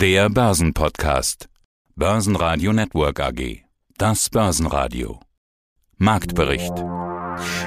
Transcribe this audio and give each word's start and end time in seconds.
Der 0.00 0.30
Börsenpodcast. 0.30 1.50
Börsenradio 1.94 2.72
Network 2.72 3.20
AG. 3.20 3.64
Das 3.98 4.30
Börsenradio. 4.30 5.20
Marktbericht. 5.98 6.72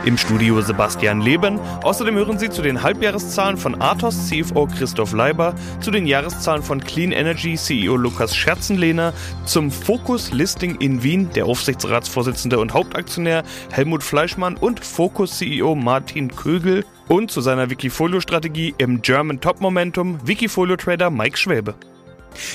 Im 0.04 0.17
Studio 0.17 0.59
Sebastian 0.61 1.21
Leben. 1.21 1.59
Außerdem 1.83 2.15
hören 2.15 2.39
Sie 2.39 2.49
zu 2.49 2.63
den 2.63 2.81
Halbjahreszahlen 2.81 3.57
von 3.57 3.79
Athos 3.79 4.29
CFO 4.29 4.65
Christoph 4.65 5.13
Leiber, 5.13 5.54
zu 5.79 5.91
den 5.91 6.07
Jahreszahlen 6.07 6.63
von 6.63 6.83
Clean 6.83 7.11
Energy 7.11 7.54
CEO 7.54 7.97
Lukas 7.97 8.36
Scherzenlehner, 8.36 9.13
zum 9.45 9.70
Focus 9.70 10.31
Listing 10.31 10.77
in 10.77 11.04
Wien 11.04 11.29
der 11.36 11.45
Aufsichtsratsvorsitzende 11.45 12.57
und 12.57 12.73
Hauptaktionär 12.73 13.43
Helmut 13.71 14.02
Fleischmann 14.02 14.57
und 14.57 14.84
Focus 14.84 15.38
CEO 15.38 15.75
Martin 15.75 16.36
Kögel 16.36 16.84
und 17.07 17.29
zu 17.29 17.41
seiner 17.41 17.70
Wikifolio-Strategie 17.70 18.73
im 18.79 19.04
German 19.04 19.39
Top 19.39 19.61
Momentum 19.61 20.18
Wikifolio-Trader 20.25 21.11
Mike 21.11 21.38
Schwäbe. 21.38 21.75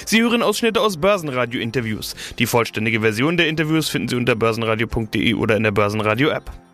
Sie 0.04 0.22
hören 0.22 0.42
Ausschnitte 0.42 0.80
aus 0.80 0.96
Börsenradio-Interviews. 0.96 2.14
Die 2.38 2.46
vollständige 2.46 3.00
Version 3.00 3.36
der 3.36 3.48
Interviews 3.48 3.88
finden 3.88 4.08
Sie 4.08 4.16
unter 4.16 4.34
börsenradio.de 4.34 5.34
oder 5.34 5.56
in 5.56 5.62
der 5.62 5.72
Börsenradio-App. 5.72 6.67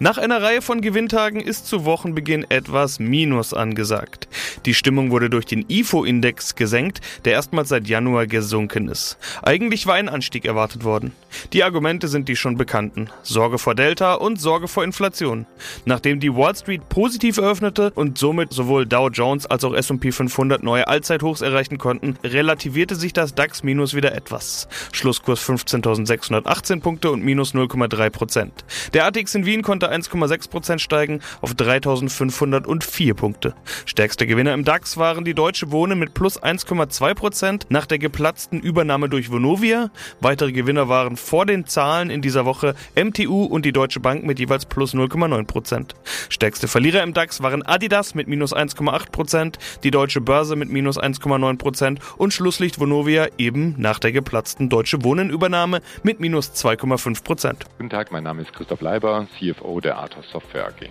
Nach 0.00 0.16
einer 0.16 0.40
Reihe 0.40 0.62
von 0.62 0.80
Gewinntagen 0.80 1.40
ist 1.40 1.66
zu 1.66 1.84
Wochenbeginn 1.84 2.48
etwas 2.50 3.00
Minus 3.00 3.52
angesagt. 3.52 4.28
Die 4.64 4.74
Stimmung 4.74 5.10
wurde 5.10 5.28
durch 5.28 5.44
den 5.44 5.64
IFO-Index 5.68 6.54
gesenkt, 6.54 7.00
der 7.24 7.32
erstmals 7.32 7.70
seit 7.70 7.88
Januar 7.88 8.28
gesunken 8.28 8.86
ist. 8.86 9.18
Eigentlich 9.42 9.88
war 9.88 9.96
ein 9.96 10.08
Anstieg 10.08 10.44
erwartet 10.44 10.84
worden. 10.84 11.10
Die 11.52 11.64
Argumente 11.64 12.06
sind 12.06 12.28
die 12.28 12.36
schon 12.36 12.56
bekannten. 12.56 13.10
Sorge 13.24 13.58
vor 13.58 13.74
Delta 13.74 14.14
und 14.14 14.40
Sorge 14.40 14.68
vor 14.68 14.84
Inflation. 14.84 15.46
Nachdem 15.84 16.20
die 16.20 16.32
Wall 16.32 16.54
Street 16.54 16.88
positiv 16.88 17.38
eröffnete 17.38 17.90
und 17.96 18.18
somit 18.18 18.52
sowohl 18.52 18.86
Dow 18.86 19.08
Jones 19.08 19.46
als 19.46 19.64
auch 19.64 19.74
S&P 19.74 20.12
500 20.12 20.62
neue 20.62 20.86
Allzeithochs 20.86 21.40
erreichen 21.40 21.76
konnten, 21.76 22.16
relativierte 22.22 22.94
sich 22.94 23.12
das 23.12 23.34
DAX-Minus 23.34 23.94
wieder 23.94 24.14
etwas. 24.14 24.68
Schlusskurs 24.92 25.42
15.618 25.42 26.82
Punkte 26.82 27.10
und 27.10 27.24
minus 27.24 27.52
0,3 27.52 28.10
Prozent. 28.10 28.64
Der 28.92 29.04
ATX 29.04 29.34
in 29.34 29.44
Wien 29.44 29.62
konnte 29.62 29.87
1,6% 29.88 30.78
steigen 30.78 31.20
auf 31.40 31.52
3.504 31.52 33.14
Punkte. 33.14 33.54
Stärkste 33.86 34.26
Gewinner 34.26 34.54
im 34.54 34.64
DAX 34.64 34.96
waren 34.96 35.24
die 35.24 35.34
Deutsche 35.34 35.70
Wohnen 35.70 35.98
mit 35.98 36.14
plus 36.14 36.42
1,2% 36.42 37.66
nach 37.68 37.86
der 37.86 37.98
geplatzten 37.98 38.60
Übernahme 38.60 39.08
durch 39.08 39.30
Vonovia. 39.30 39.90
Weitere 40.20 40.52
Gewinner 40.52 40.88
waren 40.88 41.16
vor 41.16 41.46
den 41.46 41.66
Zahlen 41.66 42.10
in 42.10 42.22
dieser 42.22 42.44
Woche 42.44 42.74
MTU 42.94 43.44
und 43.44 43.64
die 43.64 43.72
Deutsche 43.72 44.00
Bank 44.00 44.24
mit 44.24 44.38
jeweils 44.38 44.66
plus 44.66 44.94
0,9%. 44.94 45.94
Stärkste 46.28 46.68
Verlierer 46.68 47.02
im 47.02 47.14
DAX 47.14 47.42
waren 47.42 47.62
Adidas 47.62 48.14
mit 48.14 48.28
minus 48.28 48.54
1,8%, 48.54 49.54
die 49.82 49.90
Deutsche 49.90 50.20
Börse 50.20 50.56
mit 50.56 50.70
minus 50.70 50.98
1,9% 51.00 51.98
und 52.16 52.32
Schlusslicht 52.32 52.80
Vonovia 52.80 53.28
eben 53.38 53.74
nach 53.78 53.98
der 53.98 54.12
geplatzten 54.12 54.68
Deutsche 54.68 55.02
Wohnen 55.04 55.30
Übernahme 55.30 55.80
mit 56.02 56.20
minus 56.20 56.52
2,5%. 56.52 57.54
Guten 57.76 57.90
Tag, 57.90 58.12
mein 58.12 58.24
Name 58.24 58.42
ist 58.42 58.52
Christoph 58.52 58.80
Leiber, 58.80 59.26
CFO 59.38 59.77
der 59.80 59.98
Athos 59.98 60.28
Software 60.30 60.66
AG. 60.66 60.90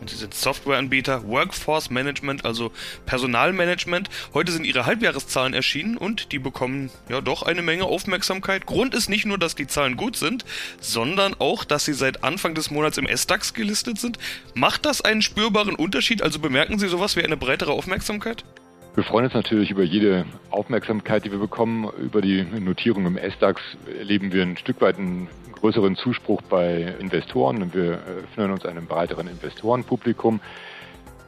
Und 0.00 0.10
Sie 0.10 0.16
sind 0.16 0.32
Softwareanbieter 0.32 1.26
Workforce 1.26 1.90
Management, 1.90 2.44
also 2.44 2.70
Personalmanagement. 3.06 4.08
Heute 4.32 4.52
sind 4.52 4.64
Ihre 4.64 4.86
Halbjahreszahlen 4.86 5.54
erschienen 5.54 5.96
und 5.96 6.30
die 6.30 6.38
bekommen 6.38 6.90
ja 7.08 7.20
doch 7.20 7.42
eine 7.42 7.62
Menge 7.62 7.84
Aufmerksamkeit. 7.84 8.66
Grund 8.66 8.94
ist 8.94 9.08
nicht 9.08 9.26
nur, 9.26 9.38
dass 9.38 9.56
die 9.56 9.66
Zahlen 9.66 9.96
gut 9.96 10.16
sind, 10.16 10.44
sondern 10.80 11.34
auch, 11.38 11.64
dass 11.64 11.84
Sie 11.84 11.94
seit 11.94 12.22
Anfang 12.22 12.54
des 12.54 12.70
Monats 12.70 12.98
im 12.98 13.06
S-DAX 13.06 13.54
gelistet 13.54 13.98
sind. 13.98 14.18
Macht 14.54 14.86
das 14.86 15.00
einen 15.00 15.22
spürbaren 15.22 15.74
Unterschied? 15.74 16.22
Also 16.22 16.38
bemerken 16.38 16.78
Sie 16.78 16.88
sowas 16.88 17.16
wie 17.16 17.24
eine 17.24 17.36
breitere 17.36 17.72
Aufmerksamkeit? 17.72 18.44
Wir 18.94 19.04
freuen 19.04 19.26
uns 19.26 19.34
natürlich 19.34 19.70
über 19.70 19.84
jede 19.84 20.24
Aufmerksamkeit, 20.50 21.24
die 21.24 21.30
wir 21.30 21.38
bekommen. 21.38 21.88
Über 21.98 22.20
die 22.20 22.42
Notierung 22.42 23.06
im 23.06 23.16
S-DAX 23.16 23.62
erleben 23.96 24.32
wir 24.32 24.42
ein 24.42 24.56
Stück 24.56 24.80
weit 24.80 24.98
einen 24.98 25.28
größeren 25.52 25.96
Zuspruch 25.96 26.42
bei 26.42 26.94
Investoren 26.98 27.62
und 27.62 27.74
wir 27.74 28.00
öffnen 28.24 28.50
uns 28.50 28.64
einem 28.64 28.86
breiteren 28.86 29.28
Investorenpublikum. 29.28 30.40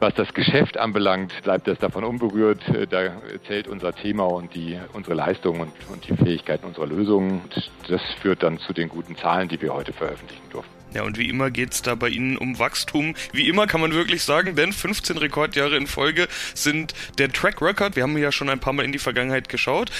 Was 0.01 0.15
das 0.15 0.33
Geschäft 0.33 0.77
anbelangt, 0.77 1.31
bleibt 1.43 1.67
das 1.67 1.77
davon 1.77 2.03
unberührt. 2.03 2.59
Da 2.89 3.21
zählt 3.47 3.67
unser 3.67 3.93
Thema 3.93 4.23
und 4.23 4.55
die, 4.55 4.79
unsere 4.93 5.13
Leistung 5.13 5.59
und, 5.59 5.71
und 5.93 6.09
die 6.09 6.15
Fähigkeiten 6.15 6.65
unserer 6.65 6.87
Lösungen. 6.87 7.41
Das 7.87 8.01
führt 8.19 8.41
dann 8.41 8.57
zu 8.57 8.73
den 8.73 8.89
guten 8.89 9.15
Zahlen, 9.15 9.47
die 9.47 9.61
wir 9.61 9.73
heute 9.73 9.93
veröffentlichen 9.93 10.49
durften. 10.49 10.80
Ja, 10.93 11.03
und 11.03 11.17
wie 11.17 11.29
immer 11.29 11.51
geht's 11.51 11.81
da 11.81 11.95
bei 11.95 12.09
Ihnen 12.09 12.37
um 12.37 12.59
Wachstum. 12.59 13.15
Wie 13.31 13.47
immer 13.47 13.65
kann 13.65 13.81
man 13.81 13.93
wirklich 13.93 14.23
sagen, 14.23 14.55
denn 14.55 14.73
15 14.73 15.17
Rekordjahre 15.17 15.77
in 15.77 15.87
Folge 15.87 16.27
sind 16.53 16.93
der 17.17 17.31
Track 17.31 17.61
Record. 17.61 17.95
Wir 17.95 18.03
haben 18.03 18.17
ja 18.17 18.31
schon 18.31 18.49
ein 18.49 18.59
paar 18.59 18.73
Mal 18.73 18.83
in 18.83 18.91
die 18.91 18.99
Vergangenheit 18.99 19.47
geschaut. 19.47 19.91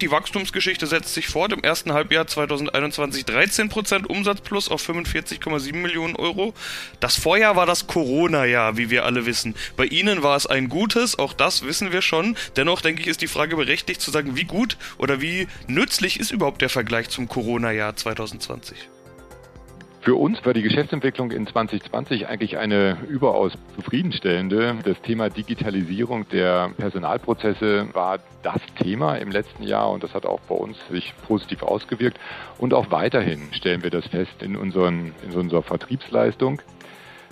Die 0.00 0.10
Wachstumsgeschichte 0.10 0.88
setzt 0.88 1.14
sich 1.14 1.28
fort. 1.28 1.52
Im 1.52 1.62
ersten 1.62 1.92
Halbjahr 1.92 2.26
2021 2.26 3.24
13% 3.24 4.06
Umsatz 4.06 4.40
plus 4.40 4.68
auf 4.68 4.88
45,7 4.88 5.76
Millionen 5.76 6.16
Euro. 6.16 6.54
Das 6.98 7.16
Vorjahr 7.16 7.54
war 7.54 7.66
das 7.66 7.86
Corona-Jahr, 7.86 8.76
wie 8.76 8.90
wir 8.90 9.04
alle 9.04 9.26
wissen. 9.26 9.54
Bei 9.76 9.84
Ihnen 9.84 10.24
war 10.24 10.36
es 10.36 10.48
ein 10.48 10.68
gutes, 10.68 11.16
auch 11.20 11.34
das 11.34 11.64
wissen 11.64 11.92
wir 11.92 12.02
schon. 12.02 12.36
Dennoch 12.56 12.80
denke 12.80 13.02
ich, 13.02 13.06
ist 13.06 13.22
die 13.22 13.28
Frage 13.28 13.54
berechtigt 13.54 14.00
zu 14.00 14.10
sagen, 14.10 14.34
wie 14.34 14.42
gut 14.42 14.76
oder 14.98 15.20
wie 15.20 15.46
nützlich 15.68 16.18
ist 16.18 16.32
überhaupt 16.32 16.62
der 16.62 16.68
Vergleich 16.68 17.08
zum 17.08 17.28
Corona-Jahr 17.28 17.94
2020? 17.94 18.76
Für 20.02 20.16
uns 20.16 20.44
war 20.44 20.52
die 20.52 20.62
Geschäftsentwicklung 20.62 21.30
in 21.30 21.46
2020 21.46 22.26
eigentlich 22.26 22.58
eine 22.58 22.98
überaus 23.08 23.52
zufriedenstellende. 23.76 24.74
Das 24.82 25.00
Thema 25.00 25.28
Digitalisierung 25.28 26.28
der 26.28 26.72
Personalprozesse 26.76 27.86
war 27.92 28.18
das 28.42 28.60
Thema 28.82 29.14
im 29.14 29.30
letzten 29.30 29.62
Jahr 29.62 29.92
und 29.92 30.02
das 30.02 30.12
hat 30.12 30.26
auch 30.26 30.40
bei 30.40 30.56
uns 30.56 30.76
sich 30.90 31.14
positiv 31.28 31.62
ausgewirkt. 31.62 32.18
Und 32.58 32.74
auch 32.74 32.90
weiterhin 32.90 33.42
stellen 33.52 33.84
wir 33.84 33.90
das 33.90 34.08
fest 34.08 34.42
in, 34.42 34.56
unseren, 34.56 35.14
in 35.24 35.36
unserer 35.38 35.62
Vertriebsleistung. 35.62 36.60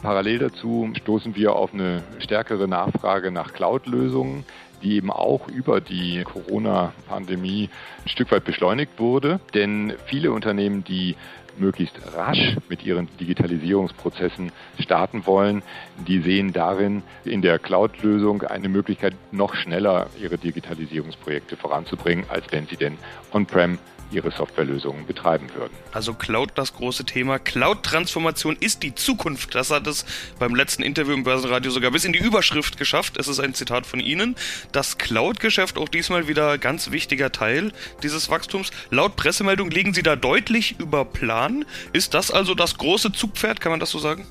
Parallel 0.00 0.38
dazu 0.38 0.92
stoßen 0.94 1.34
wir 1.34 1.56
auf 1.56 1.74
eine 1.74 2.04
stärkere 2.20 2.68
Nachfrage 2.68 3.32
nach 3.32 3.52
Cloud-Lösungen, 3.52 4.44
die 4.82 4.94
eben 4.96 5.10
auch 5.10 5.48
über 5.48 5.80
die 5.80 6.22
Corona-Pandemie 6.24 7.68
ein 8.04 8.08
Stück 8.08 8.30
weit 8.32 8.44
beschleunigt 8.44 8.98
wurde. 8.98 9.40
Denn 9.54 9.94
viele 10.06 10.32
Unternehmen, 10.32 10.84
die 10.84 11.16
möglichst 11.58 11.98
rasch 12.14 12.56
mit 12.68 12.84
ihren 12.84 13.08
Digitalisierungsprozessen 13.18 14.52
starten 14.78 15.26
wollen. 15.26 15.62
Die 16.06 16.20
sehen 16.20 16.52
darin 16.52 17.02
in 17.24 17.42
der 17.42 17.58
Cloud-Lösung 17.58 18.42
eine 18.42 18.68
Möglichkeit, 18.68 19.14
noch 19.32 19.54
schneller 19.54 20.08
ihre 20.20 20.38
Digitalisierungsprojekte 20.38 21.56
voranzubringen, 21.56 22.24
als 22.28 22.44
wenn 22.50 22.66
sie 22.66 22.76
denn 22.76 22.98
on-prem 23.32 23.78
ihre 24.10 24.30
Softwarelösungen 24.30 25.06
betreiben 25.06 25.48
würden. 25.54 25.72
Also 25.92 26.14
Cloud 26.14 26.52
das 26.54 26.74
große 26.74 27.04
Thema. 27.04 27.38
Cloud-Transformation 27.38 28.56
ist 28.58 28.82
die 28.82 28.94
Zukunft. 28.94 29.54
Das 29.54 29.70
hat 29.70 29.86
es 29.86 30.04
beim 30.38 30.54
letzten 30.54 30.82
Interview 30.82 31.14
im 31.14 31.24
Börsenradio 31.24 31.70
sogar 31.70 31.90
bis 31.90 32.04
in 32.04 32.12
die 32.12 32.18
Überschrift 32.18 32.76
geschafft. 32.76 33.16
Es 33.16 33.28
ist 33.28 33.40
ein 33.40 33.54
Zitat 33.54 33.86
von 33.86 34.00
Ihnen. 34.00 34.36
Das 34.72 34.98
Cloud-Geschäft 34.98 35.78
auch 35.78 35.88
diesmal 35.88 36.28
wieder 36.28 36.58
ganz 36.58 36.90
wichtiger 36.90 37.32
Teil 37.32 37.72
dieses 38.02 38.30
Wachstums. 38.30 38.70
Laut 38.90 39.16
Pressemeldung 39.16 39.70
liegen 39.70 39.94
Sie 39.94 40.02
da 40.02 40.16
deutlich 40.16 40.78
über 40.78 41.04
Plan. 41.04 41.64
Ist 41.92 42.14
das 42.14 42.30
also 42.30 42.54
das 42.54 42.78
große 42.78 43.12
Zugpferd? 43.12 43.60
Kann 43.60 43.70
man 43.70 43.80
das 43.80 43.90
so 43.90 43.98
sagen? 43.98 44.26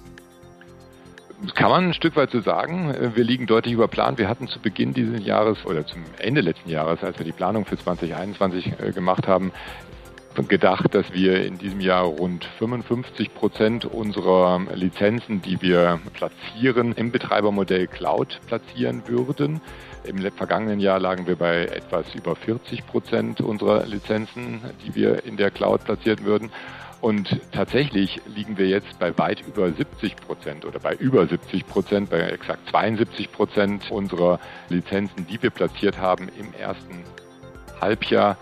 Das 1.42 1.56
kann 1.56 1.70
man 1.70 1.86
ein 1.86 1.94
Stück 1.94 2.18
weit 2.18 2.32
so 2.32 2.42
sagen. 2.42 2.94
Wir 3.16 3.24
liegen 3.24 3.46
deutlich 3.46 3.74
über 3.74 3.88
Plan. 3.88 4.18
Wir 4.18 4.28
hatten 4.28 4.50
zu 4.50 4.60
Beginn 4.60 4.94
dieses 4.94 5.26
Jahres 5.26 5.66
oder 5.66 5.86
zum 5.86 6.04
Ende 6.18 6.42
letzten 6.42 6.70
Jahres, 6.70 7.02
als 7.02 7.18
wir 7.18 7.26
die 7.26 7.32
Planung 7.32 7.66
für 7.66 7.78
2021 7.78 8.74
äh, 8.80 8.92
gemacht 8.92 9.26
haben, 9.26 9.54
gedacht, 10.48 10.96
dass 10.96 11.14
wir 11.14 11.46
in 11.46 11.58
diesem 11.58 11.82
Jahr 11.82 12.04
rund 12.04 12.46
55 12.60 13.34
Prozent 13.34 13.86
unserer 13.86 14.62
Lizenzen, 14.74 15.42
die 15.42 15.62
wir 15.62 16.00
platzieren, 16.14 16.94
im 16.94 17.12
Betreibermodell 17.12 17.88
Cloud 17.88 18.40
platzieren 18.48 19.04
würden. 19.08 19.60
Im 20.06 20.20
vergangenen 20.32 20.80
Jahr 20.80 21.00
lagen 21.00 21.28
wir 21.28 21.36
bei 21.36 21.64
etwas 21.66 22.16
über 22.16 22.36
40 22.36 22.88
Prozent 22.88 23.42
unserer 23.42 23.86
Lizenzen, 23.86 24.62
die 24.86 24.96
wir 24.96 25.26
in 25.26 25.36
der 25.36 25.52
Cloud 25.52 25.84
platzieren 25.84 26.24
würden. 26.24 26.52
Und 27.02 27.40
tatsächlich 27.54 28.20
liegen 28.26 28.58
wir 28.58 28.68
jetzt 28.68 29.00
bei 29.00 29.18
weit 29.18 29.42
über 29.48 29.72
70 29.72 30.18
Prozent 30.18 30.66
oder 30.66 30.80
bei 30.80 30.96
über 30.96 31.26
70 31.26 31.66
Prozent, 31.66 32.10
bei 32.10 32.20
exakt 32.20 32.70
72 32.70 33.32
Prozent 33.32 33.90
unserer 33.90 34.40
Lizenzen, 34.68 35.26
die 35.28 35.42
wir 35.42 35.50
platziert 35.50 35.98
haben 35.98 36.28
im 36.38 36.54
ersten 36.60 37.04
Halbjahr, 37.80 38.38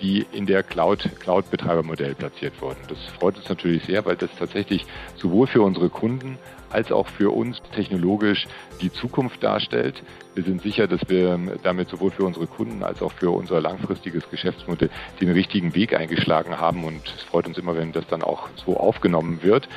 die 0.00 0.26
in 0.32 0.46
der 0.46 0.62
Cloud, 0.62 1.08
Cloud-Betreibermodell 1.20 2.14
platziert 2.14 2.60
wurden. 2.60 2.80
Das 2.88 2.98
freut 3.18 3.36
uns 3.36 3.48
natürlich 3.48 3.84
sehr, 3.84 4.04
weil 4.04 4.16
das 4.16 4.30
tatsächlich 4.38 4.84
sowohl 5.16 5.46
für 5.46 5.62
unsere 5.62 5.88
Kunden 5.88 6.38
als 6.70 6.90
auch 6.90 7.06
für 7.06 7.30
uns 7.34 7.60
technologisch 7.74 8.46
die 8.80 8.90
Zukunft 8.92 9.42
darstellt. 9.42 10.02
Wir 10.34 10.42
sind 10.42 10.62
sicher, 10.62 10.86
dass 10.86 11.00
wir 11.08 11.38
damit 11.62 11.88
sowohl 11.90 12.10
für 12.10 12.24
unsere 12.24 12.46
Kunden 12.46 12.82
als 12.82 13.02
auch 13.02 13.12
für 13.12 13.30
unser 13.30 13.60
langfristiges 13.60 14.28
Geschäftsmodell 14.30 14.90
den 15.20 15.30
richtigen 15.30 15.74
Weg 15.74 15.94
eingeschlagen 15.94 16.58
haben 16.58 16.84
und 16.84 17.02
es 17.04 17.22
freut 17.22 17.46
uns 17.46 17.58
immer, 17.58 17.76
wenn 17.76 17.92
das 17.92 18.06
dann 18.06 18.22
auch 18.22 18.48
so 18.64 18.76
aufgenommen 18.76 19.42
wird. 19.42 19.68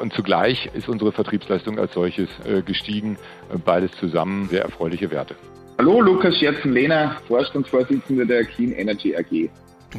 Und 0.00 0.12
zugleich 0.12 0.70
ist 0.74 0.88
unsere 0.88 1.12
Vertriebsleistung 1.12 1.78
als 1.78 1.94
solches 1.94 2.28
äh, 2.44 2.62
gestiegen. 2.62 3.16
Beides 3.64 3.92
zusammen 3.92 4.48
sehr 4.48 4.62
erfreuliche 4.62 5.10
Werte. 5.10 5.36
Hallo, 5.76 6.00
Lukas 6.00 6.38
Scherzen-Lehner, 6.38 7.16
Vorstandsvorsitzender 7.26 8.24
der 8.24 8.44
Clean 8.44 8.70
Energy 8.70 9.16
AG. 9.16 9.50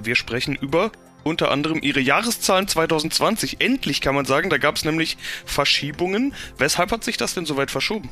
Wir 0.01 0.15
sprechen 0.15 0.55
über 0.55 0.89
unter 1.25 1.51
anderem 1.51 1.79
ihre 1.81 1.99
Jahreszahlen 1.99 2.69
2020. 2.69 3.59
Endlich 3.59 3.99
kann 3.99 4.15
man 4.15 4.23
sagen, 4.23 4.49
da 4.49 4.57
gab 4.57 4.75
es 4.77 4.85
nämlich 4.85 5.17
Verschiebungen. 5.45 6.33
Weshalb 6.57 6.93
hat 6.93 7.03
sich 7.03 7.17
das 7.17 7.33
denn 7.33 7.45
so 7.45 7.57
weit 7.57 7.71
verschoben? 7.71 8.09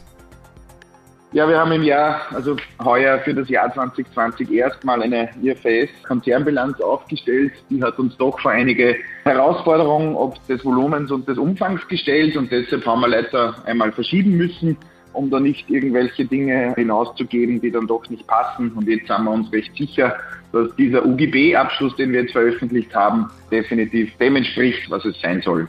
Ja, 1.31 1.47
wir 1.47 1.57
haben 1.57 1.71
im 1.71 1.83
Jahr, 1.83 2.21
also 2.31 2.57
heuer 2.83 3.19
für 3.19 3.33
das 3.33 3.47
Jahr 3.47 3.73
2020 3.73 4.51
erstmal 4.51 5.01
eine 5.01 5.29
IFRS-Konzernbilanz 5.41 6.81
aufgestellt. 6.81 7.53
Die 7.69 7.81
hat 7.81 7.97
uns 7.97 8.17
doch 8.17 8.39
vor 8.41 8.51
einige 8.51 8.97
Herausforderungen 9.23 10.15
ob 10.15 10.45
des 10.47 10.63
Volumens 10.65 11.11
und 11.11 11.27
des 11.29 11.37
Umfangs 11.37 11.87
gestellt 11.87 12.35
und 12.35 12.51
deshalb 12.51 12.85
haben 12.85 12.99
wir 12.99 13.07
leider 13.07 13.55
einmal 13.65 13.93
verschieben 13.93 14.31
müssen, 14.31 14.77
um 15.13 15.29
da 15.29 15.39
nicht 15.39 15.69
irgendwelche 15.69 16.25
Dinge 16.25 16.73
hinauszugeben, 16.75 17.61
die 17.61 17.71
dann 17.71 17.87
doch 17.87 18.09
nicht 18.09 18.27
passen. 18.27 18.71
Und 18.71 18.87
jetzt 18.87 19.07
sind 19.07 19.23
wir 19.23 19.31
uns 19.31 19.51
recht 19.51 19.75
sicher, 19.75 20.15
dass 20.51 20.75
dieser 20.75 21.05
UGB-Abschluss, 21.05 21.95
den 21.95 22.11
wir 22.11 22.21
jetzt 22.21 22.33
veröffentlicht 22.33 22.93
haben, 22.93 23.29
definitiv 23.51 24.15
dem 24.17 24.35
entspricht, 24.35 24.89
was 24.89 25.05
es 25.05 25.19
sein 25.21 25.41
soll. 25.41 25.67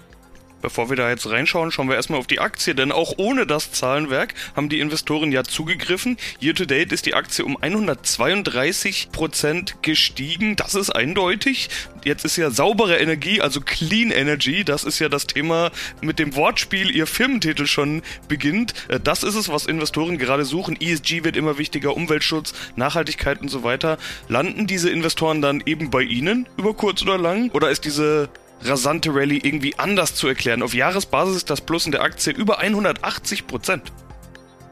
Bevor 0.64 0.88
wir 0.88 0.96
da 0.96 1.10
jetzt 1.10 1.28
reinschauen, 1.28 1.70
schauen 1.70 1.90
wir 1.90 1.94
erstmal 1.94 2.18
auf 2.18 2.26
die 2.26 2.40
Aktie, 2.40 2.74
denn 2.74 2.90
auch 2.90 3.12
ohne 3.18 3.46
das 3.46 3.70
Zahlenwerk 3.70 4.32
haben 4.56 4.70
die 4.70 4.80
Investoren 4.80 5.30
ja 5.30 5.44
zugegriffen. 5.44 6.16
Year 6.40 6.54
to 6.54 6.64
date 6.64 6.90
ist 6.90 7.04
die 7.04 7.12
Aktie 7.12 7.44
um 7.44 7.58
132 7.60 9.10
Prozent 9.12 9.82
gestiegen. 9.82 10.56
Das 10.56 10.74
ist 10.74 10.88
eindeutig. 10.88 11.68
Jetzt 12.02 12.24
ist 12.24 12.38
ja 12.38 12.50
saubere 12.50 12.96
Energie, 12.96 13.42
also 13.42 13.60
Clean 13.60 14.10
Energy, 14.10 14.64
das 14.64 14.84
ist 14.84 15.00
ja 15.00 15.10
das 15.10 15.26
Thema 15.26 15.70
mit 16.00 16.18
dem 16.18 16.34
Wortspiel 16.34 16.90
ihr 16.96 17.06
Firmentitel 17.06 17.66
schon 17.66 18.00
beginnt. 18.28 18.72
Äh, 18.88 19.00
das 19.00 19.22
ist 19.22 19.34
es, 19.34 19.50
was 19.50 19.66
Investoren 19.66 20.16
gerade 20.16 20.46
suchen. 20.46 20.80
ESG 20.80 21.24
wird 21.24 21.36
immer 21.36 21.58
wichtiger, 21.58 21.94
Umweltschutz, 21.94 22.54
Nachhaltigkeit 22.74 23.42
und 23.42 23.50
so 23.50 23.64
weiter. 23.64 23.98
Landen 24.28 24.66
diese 24.66 24.88
Investoren 24.88 25.42
dann 25.42 25.62
eben 25.66 25.90
bei 25.90 26.00
Ihnen 26.00 26.48
über 26.56 26.72
kurz 26.72 27.02
oder 27.02 27.18
lang? 27.18 27.50
Oder 27.50 27.68
ist 27.68 27.84
diese 27.84 28.30
rasante 28.64 29.14
Rallye 29.14 29.40
irgendwie 29.42 29.74
anders 29.78 30.14
zu 30.14 30.28
erklären. 30.28 30.62
Auf 30.62 30.74
Jahresbasis 30.74 31.36
ist 31.36 31.50
das 31.50 31.60
Plus 31.60 31.86
in 31.86 31.92
der 31.92 32.02
Aktie 32.02 32.32
über 32.32 32.58
180 32.58 33.46
Prozent. 33.46 33.92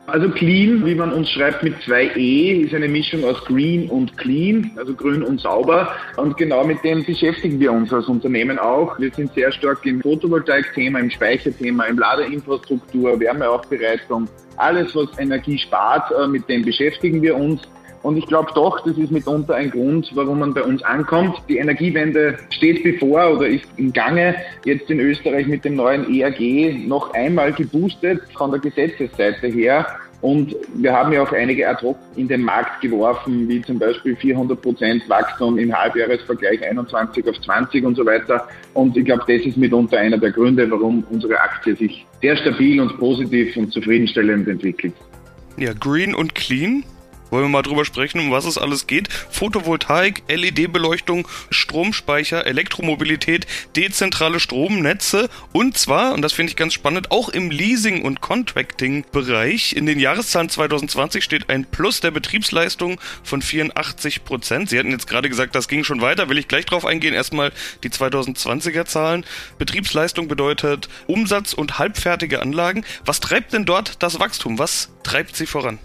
Also 0.09 0.29
Clean, 0.31 0.85
wie 0.85 0.97
man 0.97 1.13
uns 1.13 1.31
schreibt 1.31 1.63
mit 1.63 1.81
zwei 1.85 2.11
E, 2.17 2.63
ist 2.63 2.75
eine 2.75 2.89
Mischung 2.89 3.25
aus 3.25 3.43
Green 3.45 3.89
und 3.89 4.17
Clean, 4.19 4.73
also 4.77 4.95
grün 4.95 5.23
und 5.23 5.41
sauber. 5.41 5.95
Und 6.17 6.37
genau 6.37 6.65
mit 6.65 6.83
dem 6.83 7.05
beschäftigen 7.05 7.61
wir 7.61 7.73
uns 7.73 7.93
als 7.93 8.07
Unternehmen 8.09 8.59
auch. 8.59 8.99
Wir 8.99 9.13
sind 9.13 9.33
sehr 9.33 9.53
stark 9.53 9.87
im 9.87 10.03
Photovoltaik-Thema, 10.03 10.99
im 10.99 11.11
Speicherthema, 11.11 11.85
im 11.85 11.99
Ladeinfrastruktur, 11.99 13.19
Wärmeaufbereitung. 13.21 14.29
Alles, 14.57 14.95
was 14.97 15.07
Energie 15.19 15.57
spart, 15.59 16.11
äh, 16.11 16.27
mit 16.27 16.49
dem 16.49 16.63
beschäftigen 16.65 17.23
wir 17.23 17.37
uns. 17.37 17.63
Und 18.03 18.17
ich 18.17 18.27
glaube 18.27 18.51
doch, 18.55 18.85
das 18.85 18.97
ist 18.99 19.13
mitunter 19.13 19.55
ein 19.55 19.71
Grund, 19.71 20.11
warum 20.15 20.41
man 20.41 20.55
bei 20.55 20.63
uns 20.63 20.83
ankommt. 20.83 21.41
Die 21.49 21.59
Energiewende 21.59 22.39
steht 22.51 22.83
bevor 22.83 23.35
oder 23.35 23.47
ist 23.47 23.67
im 23.77 23.93
Gange. 23.93 24.35
Jetzt 24.65 24.91
in 24.91 24.99
Österreich 24.99 25.47
mit 25.47 25.65
dem 25.65 25.77
neuen 25.77 26.13
ERG 26.13 26.87
noch 26.87 27.15
einmal 27.15 27.53
geboostet 27.53 28.21
von 28.37 28.51
der 28.51 28.61
Gesetzesseite 28.61 29.47
her. 29.47 29.87
Und 30.21 30.55
wir 30.75 30.93
haben 30.93 31.13
ja 31.13 31.23
auch 31.23 31.33
einige 31.33 31.69
ad 31.69 31.85
hoc 31.85 31.97
in 32.15 32.29
den 32.29 32.43
Markt 32.43 32.81
geworfen, 32.81 33.49
wie 33.49 33.61
zum 33.61 33.81
Beispiel 33.81 34.15
400 34.15 34.61
Prozent 34.63 35.09
Wachstum 35.09 35.59
im 35.59 35.77
Halbjahresvergleich 35.77 36.65
21 36.65 37.29
auf 37.29 37.41
20 37.41 37.85
und 37.85 37.97
so 37.97 38.07
weiter. 38.07 38.47
Und 38.75 38.97
ich 38.97 39.05
glaube, 39.05 39.25
das 39.27 39.45
ist 39.45 39.57
mitunter 39.57 39.99
einer 39.99 40.19
der 40.19 40.31
Gründe, 40.31 40.71
warum 40.71 41.05
unsere 41.11 41.41
Aktie 41.41 41.75
sich 41.75 42.07
sehr 42.21 42.37
stabil 42.37 42.81
und 42.81 42.97
positiv 42.99 43.57
und 43.57 43.73
zufriedenstellend 43.73 44.47
entwickelt. 44.47 44.95
Ja, 45.57 45.73
Green 45.75 46.15
und 46.15 46.37
Clean 46.37 46.85
wollen 47.33 47.45
wir 47.45 47.49
mal 47.49 47.63
drüber 47.63 47.85
sprechen, 47.85 48.21
um 48.21 48.31
was 48.31 48.45
es 48.45 48.59
alles 48.59 48.87
geht? 48.87 49.09
Photovoltaik, 49.31 50.23
LED-Beleuchtung, 50.29 51.27
Stromspeicher, 51.51 52.47
Elektromobilität, 52.47 53.47
dezentrale 53.75 54.39
Stromnetze 54.39 55.31
und 55.53 55.79
zwar, 55.79 56.13
und 56.13 56.23
das 56.23 56.35
finde 56.35 56.51
ich 56.51 56.57
ganz 56.57 56.75
spannend, 56.75 57.11
auch 57.11 57.31
im 57.31 57.51
Leasing- 57.51 58.03
und 58.03 58.21
Contracting-Bereich. 58.21 59.75
In 59.75 59.87
den 59.87 59.99
Jahreszahlen 59.99 60.51
2020 60.51 61.25
steht 61.25 61.49
ein 61.49 61.65
Plus 61.65 62.01
der 62.01 62.11
Betriebsleistung 62.11 63.01
von 63.25 63.41
84 63.41 64.25
Prozent. 64.25 64.69
Sie 64.69 64.79
hatten 64.79 64.91
jetzt 64.91 65.07
gerade 65.07 65.31
gesagt, 65.31 65.55
das 65.55 65.69
ging 65.69 65.85
schon 65.85 66.03
weiter, 66.03 66.29
will 66.29 66.39
ich 66.39 66.49
gleich 66.49 66.67
drauf 66.67 66.85
eingehen. 66.85 67.15
Erstmal 67.15 67.53
die 67.83 67.89
2020er 67.89 68.85
Zahlen. 68.85 69.25
Betriebsleistung 69.57 70.29
bedeutet 70.29 70.91
Umsatz 71.07 71.55
und 71.55 71.79
halbfertige 71.79 72.43
Anlagen. 72.43 72.85
Was 73.07 73.21
treibt 73.21 73.55
denn 73.55 73.65
dort 73.65 74.03
das 74.03 74.21
Wachstum? 74.21 74.59
Was 74.59 74.91
treibt 75.03 75.35
sie 75.35 75.47
voran? 75.47 75.79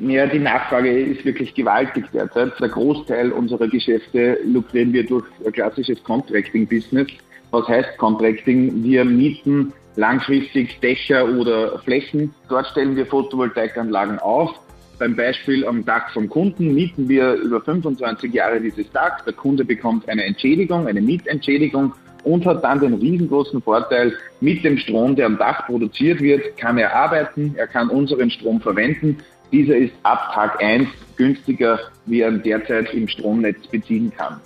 Ja, 0.00 0.26
die 0.26 0.38
Nachfrage 0.38 0.96
ist 0.96 1.24
wirklich 1.24 1.54
gewaltig 1.54 2.04
derzeit. 2.12 2.52
Der 2.60 2.68
Großteil 2.68 3.32
unserer 3.32 3.66
Geschäfte 3.66 4.38
lukrieren 4.44 4.92
wir 4.92 5.04
durch 5.04 5.24
klassisches 5.52 6.02
Contracting-Business. 6.04 7.08
Was 7.50 7.66
heißt 7.66 7.98
Contracting? 7.98 8.84
Wir 8.84 9.04
mieten 9.04 9.72
langfristig 9.96 10.78
Dächer 10.80 11.28
oder 11.28 11.80
Flächen. 11.80 12.32
Dort 12.48 12.68
stellen 12.68 12.94
wir 12.94 13.06
Photovoltaikanlagen 13.06 14.20
auf. 14.20 14.52
Beim 15.00 15.16
Beispiel 15.16 15.66
am 15.66 15.84
Dach 15.84 16.10
vom 16.12 16.28
Kunden 16.28 16.74
mieten 16.74 17.08
wir 17.08 17.34
über 17.34 17.60
25 17.60 18.32
Jahre 18.32 18.60
dieses 18.60 18.90
Dach. 18.92 19.20
Der 19.24 19.32
Kunde 19.32 19.64
bekommt 19.64 20.08
eine 20.08 20.24
Entschädigung, 20.24 20.86
eine 20.86 21.00
Mietentschädigung 21.00 21.92
und 22.22 22.46
hat 22.46 22.62
dann 22.62 22.78
den 22.80 22.94
riesengroßen 22.94 23.62
Vorteil, 23.62 24.12
mit 24.40 24.62
dem 24.62 24.78
Strom, 24.78 25.16
der 25.16 25.26
am 25.26 25.38
Dach 25.38 25.66
produziert 25.66 26.20
wird, 26.20 26.56
kann 26.56 26.78
er 26.78 26.94
arbeiten, 26.94 27.54
er 27.56 27.66
kann 27.66 27.88
unseren 27.88 28.30
Strom 28.30 28.60
verwenden 28.60 29.18
dieser 29.52 29.76
ist 29.76 29.94
ab 30.02 30.32
Tag 30.34 30.62
1 30.62 30.88
günstiger, 31.16 31.78
wie 32.06 32.20
er 32.20 32.32
derzeit 32.32 32.92
im 32.94 33.08
Stromnetz 33.08 33.66
beziehen 33.66 34.12
kann. 34.16 34.40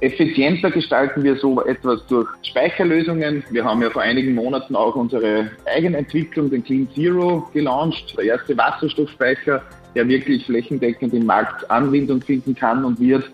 Effizienter 0.00 0.70
gestalten 0.70 1.22
wir 1.22 1.36
so 1.36 1.62
etwas 1.64 2.06
durch 2.06 2.26
Speicherlösungen. 2.42 3.44
Wir 3.50 3.64
haben 3.64 3.82
ja 3.82 3.90
vor 3.90 4.00
einigen 4.00 4.34
Monaten 4.34 4.74
auch 4.74 4.96
unsere 4.96 5.50
Eigenentwicklung, 5.66 6.48
den 6.50 6.64
Clean 6.64 6.88
Zero, 6.94 7.46
gelauncht. 7.52 8.16
Der 8.16 8.24
erste 8.24 8.56
Wasserstoffspeicher, 8.56 9.62
der 9.94 10.08
wirklich 10.08 10.46
flächendeckend 10.46 11.12
im 11.12 11.26
Markt 11.26 11.70
Anwendung 11.70 12.22
finden 12.22 12.54
kann 12.54 12.84
und 12.84 12.98
wird. 12.98 13.30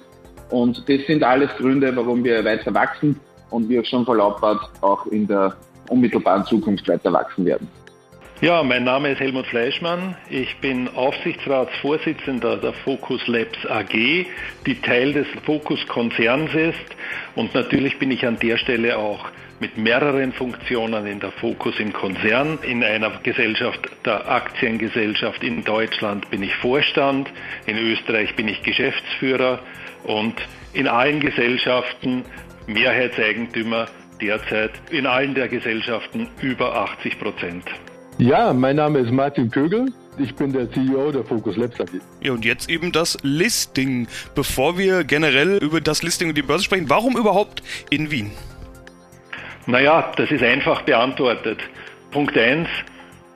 Und 0.51 0.89
das 0.89 1.07
sind 1.07 1.23
alles 1.23 1.51
Gründe, 1.57 1.95
warum 1.95 2.25
wir 2.25 2.45
weiter 2.45 2.75
wachsen 2.75 3.19
und 3.51 3.69
wir 3.69 3.85
schon 3.85 4.05
verlautbart 4.05 4.69
auch 4.81 5.07
in 5.07 5.27
der 5.29 5.55
unmittelbaren 5.89 6.45
Zukunft 6.47 6.89
weiter 6.89 7.13
wachsen 7.13 7.45
werden. 7.45 7.69
Ja, 8.43 8.63
mein 8.63 8.85
Name 8.85 9.13
ist 9.13 9.21
Helmut 9.21 9.47
Fleischmann. 9.47 10.15
Ich 10.29 10.59
bin 10.59 10.89
Aufsichtsratsvorsitzender 10.95 12.59
der 12.59 12.75
Focus 12.75 13.27
Labs 13.29 13.65
AG, 13.65 14.27
die 14.67 14.81
Teil 14.83 15.15
des 15.15 15.27
Focus 15.47 15.87
Konzerns 15.87 16.53
ist. 16.55 16.97
Und 17.35 17.55
natürlich 17.55 17.99
bin 17.99 18.11
ich 18.11 18.27
an 18.27 18.39
der 18.39 18.59
Stelle 18.59 18.99
auch 18.99 19.31
mit 19.59 19.79
mehreren 19.79 20.35
Funktionen 20.35 21.07
in 21.07 21.19
der 21.19 21.33
Focus 21.33 21.81
im 21.81 21.95
Konzern. 21.95 22.59
In 22.61 22.85
einer 22.85 23.11
Gesellschaft, 23.23 23.81
der 24.05 24.29
Aktiengesellschaft 24.29 25.43
in 25.43 25.65
Deutschland 25.65 26.29
bin 26.29 26.43
ich 26.43 26.55
Vorstand, 26.57 27.31
in 27.65 27.79
Österreich 27.79 28.37
bin 28.37 28.49
ich 28.49 28.63
Geschäftsführer 28.63 29.61
und 30.05 30.35
in 30.75 30.89
allen 30.89 31.21
Gesellschaften 31.21 32.23
Mehrheitseigentümer 32.67 33.87
derzeit 34.21 34.73
in 34.91 35.07
allen 35.07 35.35
der 35.35 35.49
Gesellschaften 35.49 36.29
über 36.43 36.75
80 36.75 37.19
Prozent. 37.19 37.65
Ja, 38.19 38.55
mein 38.55 38.77
Name 38.77 39.01
ist 39.01 39.13
Martin 39.13 39.51
Kögel. 39.51 39.93
Ich 40.19 40.35
bin 40.35 40.51
der 40.51 40.71
CEO 40.73 41.13
der 41.13 41.23
Focus 41.23 41.55
Labs 41.57 41.79
AG. 41.79 42.01
Ja, 42.23 42.33
und 42.33 42.47
jetzt 42.47 42.71
eben 42.71 42.91
das 42.91 43.19
Listing. 43.23 44.09
Bevor 44.35 44.79
wir 44.79 45.05
generell 45.05 45.59
über 45.59 45.83
das 45.83 46.03
Listing 46.03 46.31
und 46.31 46.35
die 46.39 46.43
Börse 46.43 46.65
sprechen, 46.65 46.89
warum 46.89 47.19
überhaupt 47.19 47.63
in 47.91 48.11
Wien? 48.11 48.31
Naja, 49.67 50.13
das 50.17 50.31
ist 50.31 50.43
einfach 50.43 50.81
beantwortet. 50.83 51.59
Punkt 52.11 52.39
1, 52.39 52.67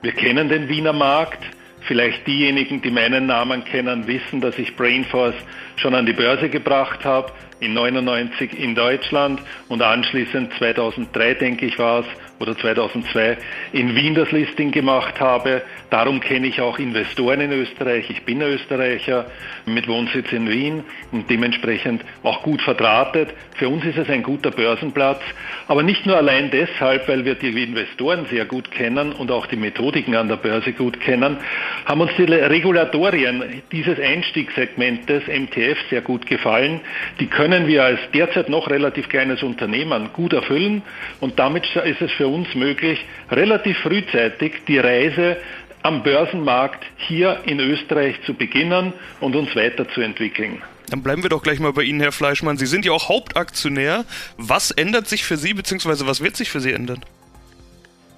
wir 0.01 0.13
kennen 0.13 0.49
den 0.49 0.67
Wiener 0.67 0.93
Markt. 0.93 1.43
Vielleicht 1.81 2.25
diejenigen, 2.25 2.81
die 2.81 2.89
meinen 2.89 3.27
Namen 3.27 3.63
kennen, 3.63 4.07
wissen, 4.07 4.41
dass 4.41 4.57
ich 4.57 4.75
Brainforce 4.75 5.35
schon 5.75 5.93
an 5.93 6.07
die 6.07 6.13
Börse 6.13 6.49
gebracht 6.49 7.05
habe, 7.05 7.31
in 7.59 7.73
99 7.75 8.57
in 8.57 8.73
Deutschland 8.73 9.41
und 9.67 9.83
anschließend 9.83 10.51
2003, 10.57 11.35
denke 11.35 11.67
ich, 11.67 11.77
war 11.77 11.99
es, 11.99 12.05
oder 12.41 12.57
2002 12.57 13.37
in 13.73 13.95
Wien 13.95 14.15
das 14.15 14.31
Listing 14.31 14.71
gemacht 14.71 15.19
habe. 15.19 15.61
Darum 15.89 16.19
kenne 16.19 16.47
ich 16.47 16.59
auch 16.61 16.79
Investoren 16.79 17.41
in 17.41 17.51
Österreich. 17.51 18.09
Ich 18.09 18.23
bin 18.23 18.41
Österreicher 18.41 19.27
mit 19.65 19.87
Wohnsitz 19.87 20.31
in 20.31 20.49
Wien 20.49 20.83
und 21.11 21.29
dementsprechend 21.29 22.01
auch 22.23 22.43
gut 22.43 22.61
verdrahtet. 22.61 23.29
Für 23.55 23.69
uns 23.69 23.85
ist 23.85 23.97
es 23.97 24.09
ein 24.09 24.23
guter 24.23 24.51
Börsenplatz, 24.51 25.21
aber 25.67 25.83
nicht 25.83 26.05
nur 26.05 26.17
allein 26.17 26.49
deshalb, 26.49 27.07
weil 27.07 27.25
wir 27.25 27.35
die 27.35 27.49
Investoren 27.63 28.25
sehr 28.29 28.45
gut 28.45 28.71
kennen 28.71 29.11
und 29.11 29.31
auch 29.31 29.45
die 29.45 29.55
Methodiken 29.55 30.15
an 30.15 30.27
der 30.27 30.37
Börse 30.37 30.73
gut 30.73 30.99
kennen, 30.99 31.37
haben 31.85 32.01
uns 32.01 32.11
die 32.17 32.23
Regulatorien 32.23 33.61
dieses 33.71 33.99
Einstiegssegmentes 33.99 35.23
MTF 35.27 35.77
sehr 35.89 36.01
gut 36.01 36.25
gefallen. 36.25 36.81
Die 37.19 37.27
können 37.27 37.67
wir 37.67 37.83
als 37.83 37.99
derzeit 38.13 38.49
noch 38.49 38.69
relativ 38.69 39.09
kleines 39.09 39.43
Unternehmen 39.43 40.09
gut 40.13 40.33
erfüllen 40.33 40.81
und 41.19 41.37
damit 41.37 41.65
ist 41.75 42.01
es 42.01 42.11
für 42.13 42.30
uns 42.33 42.53
möglich, 42.55 43.03
relativ 43.29 43.77
frühzeitig 43.79 44.53
die 44.67 44.79
Reise 44.79 45.37
am 45.83 46.03
Börsenmarkt 46.03 46.83
hier 46.97 47.41
in 47.45 47.59
Österreich 47.59 48.15
zu 48.25 48.33
beginnen 48.33 48.93
und 49.19 49.35
uns 49.35 49.55
weiterzuentwickeln. 49.55 50.61
Dann 50.89 51.03
bleiben 51.03 51.23
wir 51.23 51.29
doch 51.29 51.41
gleich 51.41 51.59
mal 51.59 51.71
bei 51.73 51.83
Ihnen, 51.83 52.01
Herr 52.01 52.11
Fleischmann. 52.11 52.57
Sie 52.57 52.65
sind 52.65 52.85
ja 52.85 52.91
auch 52.91 53.07
Hauptaktionär. 53.07 54.05
Was 54.37 54.71
ändert 54.71 55.07
sich 55.07 55.23
für 55.23 55.37
Sie, 55.37 55.53
beziehungsweise 55.53 56.05
was 56.05 56.21
wird 56.21 56.35
sich 56.35 56.51
für 56.51 56.59
Sie 56.59 56.73
ändern? 56.73 57.01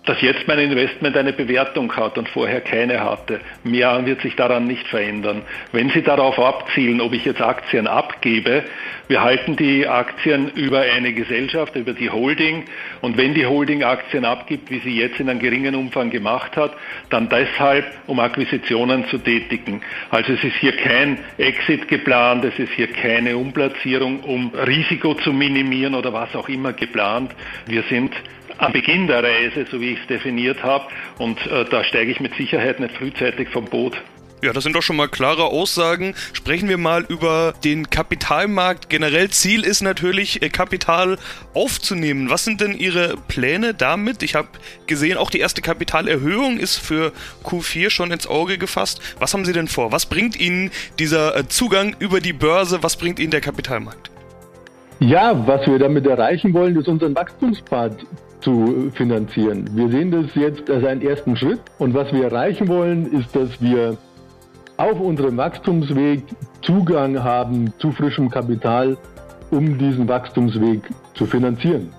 Dass 0.06 0.22
jetzt 0.22 0.48
mein 0.48 0.60
Investment 0.60 1.16
eine 1.16 1.34
Bewertung 1.34 1.96
hat 1.96 2.18
und 2.18 2.28
vorher 2.28 2.62
keine 2.62 3.04
hatte. 3.04 3.40
Mehr 3.64 4.06
wird 4.06 4.22
sich 4.22 4.36
daran 4.36 4.68
nicht 4.68 4.86
verändern. 4.88 5.44
Wenn 5.72 5.90
Sie 5.92 6.02
darauf 6.02 6.38
abzielen, 6.40 7.00
ob 7.00 7.14
ich 7.14 7.26
jetzt 7.26 7.42
Aktien 7.42 7.88
abgebe, 7.88 8.64
wir 9.08 9.22
halten 9.22 9.56
die 9.56 9.88
Aktien 9.88 10.50
über 10.56 10.82
eine 10.82 11.14
Gesellschaft, 11.14 11.76
über 11.76 11.94
die 11.94 12.10
Holding 12.10 12.66
und 13.02 13.18
wenn 13.18 13.34
die 13.34 13.46
Holding 13.46 13.84
Aktien 13.84 14.26
abgibt, 14.26 14.72
wie 14.72 14.80
sie 14.80 14.98
jetzt 14.98 15.20
in 15.20 15.30
einem 15.30 15.40
geringen 15.40 15.76
Umfang 15.76 16.10
gemacht 16.10 16.56
hat, 16.56 16.74
dann 17.10 17.30
deshalb, 17.30 17.86
um 18.08 18.20
Akquisitionen 18.20 19.06
zu 19.08 19.18
tätigen. 19.18 19.82
Also 20.10 20.34
es 20.34 20.44
ist 20.44 20.56
hier 20.56 20.76
kein 20.76 21.20
Exit 21.38 21.88
geplant, 21.88 22.46
es 22.46 22.58
ist 22.58 22.72
hier 22.74 22.88
keine 22.88 23.38
Umplatzierung, 23.38 24.22
um 24.22 24.52
Risiko 24.56 25.14
zu 25.16 25.34
minimieren 25.34 25.96
oder 25.96 26.14
was 26.14 26.34
auch 26.36 26.48
immer 26.48 26.74
geplant. 26.74 27.32
Wir 27.68 27.84
sind 27.90 28.14
am 28.58 28.72
Beginn 28.74 29.08
der 29.08 29.24
Reise, 29.24 29.66
so 29.70 29.80
wie 29.80 29.94
ich 29.94 30.00
es 30.02 30.08
definiert 30.08 30.62
habe. 30.64 30.86
Und 31.18 31.40
äh, 31.48 31.66
da 31.66 31.84
steige 31.84 32.12
ich 32.12 32.20
mit 32.20 32.36
Sicherheit 32.36 32.80
nicht 32.80 32.96
frühzeitig 32.96 33.50
vom 33.50 33.66
Boot. 33.66 33.96
Ja, 34.44 34.52
das 34.52 34.66
sind 34.66 34.76
doch 34.76 34.82
schon 34.82 34.98
mal 34.98 35.08
klare 35.08 35.46
Aussagen. 35.46 36.16
Sprechen 36.34 36.68
wir 36.68 36.78
mal 36.78 37.06
über 37.08 37.54
den 37.64 37.90
Kapitalmarkt. 37.90 38.90
Generell 38.90 39.30
Ziel 39.30 39.64
ist 39.64 39.82
natürlich, 39.82 40.42
äh, 40.42 40.50
Kapital 40.50 41.18
aufzunehmen. 41.54 42.30
Was 42.30 42.44
sind 42.44 42.60
denn 42.60 42.78
Ihre 42.78 43.16
Pläne 43.30 43.74
damit? 43.74 44.22
Ich 44.22 44.36
habe 44.36 44.50
gesehen, 44.86 45.18
auch 45.18 45.30
die 45.30 45.40
erste 45.40 45.62
Kapitalerhöhung 45.62 46.60
ist 46.60 46.76
für 46.76 47.14
Q4 47.46 47.90
schon 47.90 48.12
ins 48.12 48.28
Auge 48.28 48.58
gefasst. 48.58 49.00
Was 49.18 49.34
haben 49.34 49.46
Sie 49.46 49.54
denn 49.54 49.70
vor? 49.70 49.94
Was 49.94 50.08
bringt 50.08 50.38
Ihnen 50.38 50.72
dieser 51.00 51.38
äh, 51.38 51.48
Zugang 51.48 51.96
über 52.00 52.20
die 52.20 52.34
Börse? 52.34 52.84
Was 52.84 52.98
bringt 52.98 53.20
Ihnen 53.20 53.32
der 53.32 53.40
Kapitalmarkt? 53.40 54.12
Ja, 55.00 55.48
was 55.48 55.66
wir 55.68 55.80
damit 55.80 56.06
erreichen 56.06 56.54
wollen, 56.54 56.76
ist 56.76 56.90
unseren 56.90 57.16
Wachstumspfad 57.16 57.96
zu 58.44 58.92
finanzieren. 58.94 59.70
Wir 59.74 59.90
sehen 59.90 60.12
das 60.12 60.36
jetzt 60.36 60.70
als 60.70 60.86
einen 60.86 61.02
ersten 61.02 61.36
Schritt 61.36 61.62
und 61.80 61.94
was 61.94 62.14
wir 62.14 62.26
erreichen 62.26 62.68
wollen, 62.68 63.12
ist, 63.12 63.36
dass 63.36 63.62
wir 63.62 63.98
auf 64.78 65.00
unserem 65.00 65.38
Wachstumsweg 65.38 66.24
Zugang 66.62 67.24
haben 67.24 67.74
zu 67.80 67.92
frischem 67.92 68.30
Kapital, 68.30 68.98
um 69.52 69.78
diesen 69.78 70.08
Wachstumsweg 70.08 70.82
zu 71.14 71.26
finanzieren. 71.26 71.94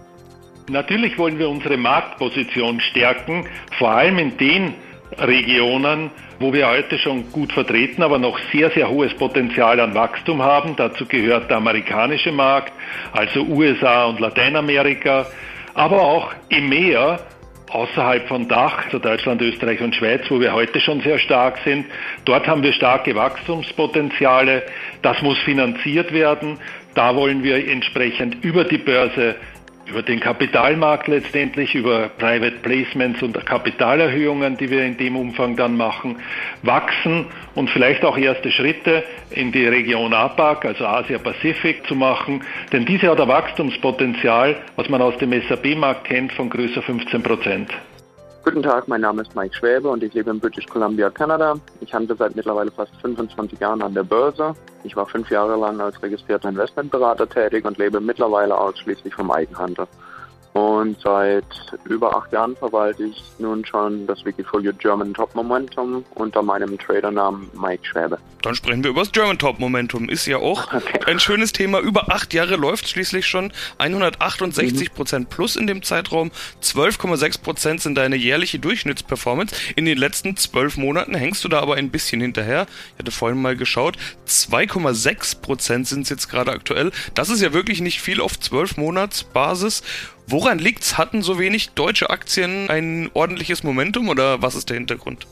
Natürlich 0.69 1.19
wollen 1.19 1.39
wir 1.39 1.49
unsere 1.49 1.77
Marktposition 1.77 2.81
stärken, 2.81 3.47
vor 3.79 3.91
allem 3.91 4.19
in 4.19 4.37
den 4.39 4.75
Regionen, 5.19 6.11
wo 6.41 6.53
wir 6.53 6.69
heute 6.69 6.99
schon 6.99 7.31
gut 7.31 7.53
vertreten, 7.53 8.03
aber 8.03 8.19
noch 8.19 8.39
sehr, 8.51 8.71
sehr 8.71 8.89
hohes 8.89 9.15
Potenzial 9.15 9.79
an 9.79 9.95
Wachstum 9.95 10.43
haben. 10.43 10.75
Dazu 10.77 11.07
gehört 11.07 11.51
der 11.51 11.59
amerikanische 11.59 12.33
Markt, 12.33 12.73
also 13.13 13.43
USA 13.43 14.07
und 14.07 14.21
Lateinamerika 14.21 15.27
aber 15.75 16.03
auch 16.03 16.33
EMEA 16.51 17.21
außerhalb 17.71 18.29
von 18.29 18.49
Dach, 18.49 18.85
also 18.87 18.99
Deutschland, 18.99 19.43
Österreich 19.43 19.81
und 19.81 19.95
Schweiz, 19.95 20.23
wo 20.29 20.41
wir 20.41 20.53
heute 20.53 20.81
schon 20.81 21.01
sehr 21.01 21.19
stark 21.19 21.59
sind. 21.65 21.87
Dort 22.25 22.47
haben 22.47 22.63
wir 22.63 22.73
starke 22.73 23.15
Wachstumspotenziale. 23.15 24.63
Das 25.03 25.21
muss 25.23 25.39
finanziert 25.39 26.13
werden. 26.13 26.59
Da 26.95 27.17
wollen 27.17 27.43
wir 27.43 27.69
entsprechend 27.69 28.45
über 28.45 28.65
die 28.65 28.79
Börse 28.79 29.35
über 29.87 30.03
den 30.03 30.21
Kapitalmarkt 30.21 31.09
letztendlich, 31.09 31.75
über 31.75 32.09
Private 32.09 32.57
Placements 32.63 33.23
und 33.23 33.45
Kapitalerhöhungen, 33.45 34.57
die 34.57 34.71
wir 34.71 34.85
in 34.85 34.97
dem 34.97 35.17
Umfang 35.17 35.57
dann 35.57 35.77
machen, 35.77 36.17
wachsen 36.63 37.27
und 37.55 37.71
vielleicht 37.71 38.05
auch 38.05 38.17
erste 38.17 38.51
Schritte 38.51 39.05
in 39.31 39.53
die 39.53 39.67
Region 39.67 40.15
APAC, 40.15 40.65
also 40.65 40.87
Asia-Pazifik 40.87 41.87
zu 41.87 41.95
machen. 41.95 42.43
Denn 42.73 42.85
diese 42.85 43.11
hat 43.11 43.21
ein 43.21 43.29
Wachstumspotenzial, 43.29 44.57
was 44.77 44.89
man 44.89 45.03
aus 45.03 45.17
dem 45.19 45.33
SAP-Markt 45.33 46.05
kennt, 46.05 46.33
von 46.33 46.49
größer 46.49 46.83
15 46.83 47.23
Prozent. 47.23 47.71
Guten 48.45 48.63
Tag, 48.63 48.87
mein 48.89 49.01
Name 49.01 49.23
ist 49.23 49.35
Mike 49.35 49.55
Schwäbe 49.55 49.89
und 49.89 50.03
ich 50.03 50.13
lebe 50.13 50.31
in 50.31 50.39
British 50.39 50.67
Columbia, 50.67 51.09
Kanada. 51.09 51.55
Ich 51.81 51.95
handle 51.95 52.15
seit 52.15 52.37
mittlerweile 52.37 52.71
fast 52.71 52.95
25 53.01 53.59
Jahren 53.59 53.81
an 53.81 53.95
der 53.95 54.03
Börse. 54.03 54.55
Ich 54.83 54.95
war 54.95 55.07
fünf 55.07 55.31
Jahre 55.31 55.57
lang 55.57 55.81
als 55.81 56.03
registrierter 56.03 56.51
Investmentberater 56.51 57.27
tätig 57.27 57.65
und 57.65 57.79
lebe 57.79 58.03
mittlerweile 58.03 58.55
ausschließlich 58.55 59.15
vom 59.15 59.31
Eigenhandel. 59.31 59.87
Und 60.55 61.01
seit 61.01 61.45
über 61.85 62.17
acht 62.17 62.33
Jahren 62.33 62.55
verwalte 62.55 63.03
ich 63.03 63.21
nun 63.41 63.67
schon 63.67 64.07
das 64.07 64.25
Wikifolio 64.25 64.73
German 64.79 65.13
Top 65.13 65.35
Momentum 65.35 66.05
unter 66.15 66.45
meinem 66.45 66.79
Tradernamen 66.79 67.51
Mike 67.61 67.85
Schwäbe. 67.85 68.19
Dann 68.41 68.55
sprechen 68.55 68.85
wir 68.85 68.91
über 68.91 69.01
das 69.01 69.11
German 69.11 69.37
Top 69.37 69.59
Momentum. 69.59 70.09
Ist 70.09 70.27
ja 70.27 70.37
auch 70.37 70.73
okay. 70.73 71.01
ein 71.07 71.19
schönes 71.19 71.53
Thema. 71.53 71.81
Über 71.81 72.13
acht 72.13 72.33
Jahre 72.35 72.55
läuft 72.55 72.89
schließlich 72.89 73.27
schon 73.27 73.53
168 73.79 74.95
Prozent 74.95 75.29
plus 75.29 75.57
in 75.57 75.67
dem 75.67 75.83
Zeitraum. 75.83 76.31
12,6 76.63 77.43
Prozent 77.43 77.81
sind 77.81 77.97
deine 77.97 78.15
jährliche 78.15 78.61
Durchschnittsperformance. 78.61 79.57
In 79.75 79.87
den 79.87 79.99
letzten 79.99 80.37
zwölf 80.37 80.77
Monaten 80.77 81.17
hängst 81.17 81.43
du 81.43 81.49
da 81.49 81.61
aber 81.61 81.75
ein 81.75 81.91
bisschen 81.91 82.21
hinterher. 82.21 82.67
Ich 82.93 82.99
hatte 83.01 83.11
vorhin 83.11 83.43
mal 83.43 83.57
geschaut. 83.57 83.97
2,6 84.29 85.41
Prozent 85.41 85.89
sind 85.89 86.03
es 86.03 86.11
jetzt 86.11 86.29
gerade 86.29 86.53
aktuell. 86.53 86.93
Das 87.15 87.31
ist 87.31 87.41
ja 87.41 87.53
wirklich 87.53 87.81
nicht 87.81 88.01
viel 88.01 88.21
auf 88.21 88.39
zwölf 88.39 88.77
Monatsbasis. 88.77 89.83
Woran 90.27 90.59
liegt's? 90.59 90.97
Hatten 90.97 91.23
so 91.23 91.39
wenig 91.39 91.71
deutsche 91.71 92.11
Aktien 92.11 92.71
ein 92.71 93.11
ordentliches 93.15 93.63
Momentum 93.63 94.09
oder 94.09 94.41
was 94.41 94.55
ist 94.55 94.71
der 94.71 94.77
Hintergrund? 94.77 95.27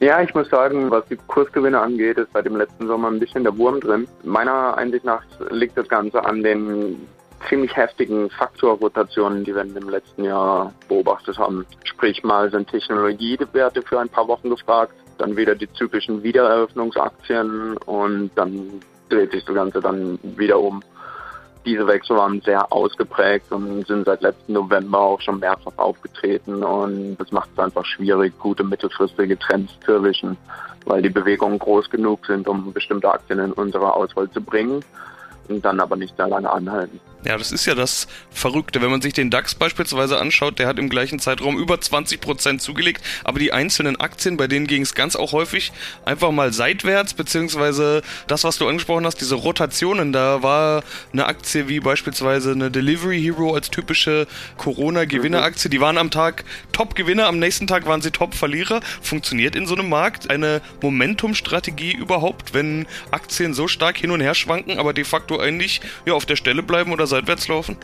Ja, 0.00 0.22
ich 0.22 0.32
muss 0.32 0.48
sagen, 0.48 0.90
was 0.92 1.04
die 1.06 1.16
Kursgewinne 1.16 1.80
angeht, 1.80 2.18
ist 2.18 2.32
seit 2.32 2.46
dem 2.46 2.56
letzten 2.56 2.86
Sommer 2.86 3.10
ein 3.10 3.18
bisschen 3.18 3.42
der 3.42 3.56
Wurm 3.58 3.80
drin. 3.80 4.06
Meiner 4.22 4.76
Einsicht 4.76 5.04
nach 5.04 5.24
liegt 5.50 5.76
das 5.76 5.88
Ganze 5.88 6.24
an 6.24 6.42
den 6.44 7.08
ziemlich 7.48 7.74
heftigen 7.76 8.30
Faktorrotationen, 8.30 9.42
die 9.42 9.54
wir 9.54 9.62
im 9.62 9.88
letzten 9.88 10.24
Jahr 10.24 10.72
beobachtet 10.88 11.36
haben. 11.38 11.66
Sprich 11.84 12.22
mal 12.22 12.50
sind 12.50 12.68
Technologiewerte 12.70 13.82
für 13.82 13.98
ein 13.98 14.08
paar 14.08 14.28
Wochen 14.28 14.50
gefragt, 14.50 14.92
dann 15.18 15.36
wieder 15.36 15.56
die 15.56 15.72
zyklischen 15.72 16.22
Wiedereröffnungsaktien 16.22 17.76
und 17.78 18.30
dann 18.36 18.80
dreht 19.08 19.32
sich 19.32 19.44
das 19.44 19.54
Ganze 19.54 19.80
dann 19.80 20.18
wieder 20.22 20.60
um. 20.60 20.80
Diese 21.68 21.86
Wechsel 21.86 22.16
waren 22.16 22.40
sehr 22.40 22.72
ausgeprägt 22.72 23.52
und 23.52 23.86
sind 23.86 24.06
seit 24.06 24.22
letzten 24.22 24.54
November 24.54 25.00
auch 25.00 25.20
schon 25.20 25.38
mehrfach 25.38 25.76
aufgetreten 25.76 26.64
und 26.64 27.18
das 27.18 27.30
macht 27.30 27.50
es 27.52 27.58
einfach 27.58 27.84
schwierig, 27.84 28.32
gute 28.38 28.64
mittelfristige 28.64 29.38
Trends 29.38 29.78
zu 29.84 29.92
erwischen, 29.92 30.38
weil 30.86 31.02
die 31.02 31.10
Bewegungen 31.10 31.58
groß 31.58 31.90
genug 31.90 32.24
sind, 32.24 32.48
um 32.48 32.72
bestimmte 32.72 33.12
Aktien 33.12 33.38
in 33.40 33.52
unsere 33.52 33.92
Auswahl 33.92 34.30
zu 34.30 34.40
bringen 34.40 34.82
und 35.50 35.62
dann 35.62 35.78
aber 35.78 35.96
nicht 35.96 36.16
sehr 36.16 36.28
lange 36.28 36.50
anhalten. 36.50 37.00
Ja, 37.24 37.36
das 37.36 37.50
ist 37.50 37.66
ja 37.66 37.74
das 37.74 38.06
Verrückte. 38.30 38.80
Wenn 38.80 38.90
man 38.90 39.02
sich 39.02 39.12
den 39.12 39.28
DAX 39.28 39.56
beispielsweise 39.56 40.18
anschaut, 40.18 40.60
der 40.60 40.68
hat 40.68 40.78
im 40.78 40.88
gleichen 40.88 41.18
Zeitraum 41.18 41.58
über 41.58 41.80
20 41.80 42.20
Prozent 42.20 42.62
zugelegt, 42.62 43.04
aber 43.24 43.40
die 43.40 43.52
einzelnen 43.52 43.96
Aktien, 43.96 44.36
bei 44.36 44.46
denen 44.46 44.68
ging 44.68 44.82
es 44.82 44.94
ganz 44.94 45.16
auch 45.16 45.32
häufig 45.32 45.72
einfach 46.04 46.30
mal 46.30 46.52
seitwärts, 46.52 47.14
beziehungsweise 47.14 48.02
das, 48.28 48.44
was 48.44 48.58
du 48.58 48.68
angesprochen 48.68 49.04
hast, 49.04 49.20
diese 49.20 49.34
Rotationen, 49.34 50.12
da 50.12 50.44
war 50.44 50.84
eine 51.12 51.26
Aktie 51.26 51.66
wie 51.68 51.80
beispielsweise 51.80 52.52
eine 52.52 52.70
Delivery 52.70 53.20
Hero 53.20 53.52
als 53.52 53.70
typische 53.70 54.28
Corona-Gewinneraktie, 54.56 55.68
die 55.68 55.80
waren 55.80 55.98
am 55.98 56.12
Tag 56.12 56.44
Top-Gewinner, 56.72 57.26
am 57.26 57.40
nächsten 57.40 57.66
Tag 57.66 57.86
waren 57.86 58.00
sie 58.00 58.12
Top-Verlierer. 58.12 58.80
Funktioniert 59.02 59.56
in 59.56 59.66
so 59.66 59.74
einem 59.74 59.88
Markt 59.88 60.30
eine 60.30 60.60
Momentum-Strategie 60.82 61.92
überhaupt, 61.92 62.54
wenn 62.54 62.86
Aktien 63.10 63.54
so 63.54 63.66
stark 63.66 63.96
hin 63.98 64.12
und 64.12 64.20
her 64.20 64.34
schwanken, 64.34 64.78
aber 64.78 64.92
de 64.92 65.02
facto 65.02 65.40
eigentlich 65.40 65.80
ja, 66.06 66.12
auf 66.12 66.24
der 66.24 66.36
Stelle 66.36 66.62
bleiben 66.62 66.92
oder 66.92 67.08
seitwärts 67.18 67.48
laufen? 67.48 67.76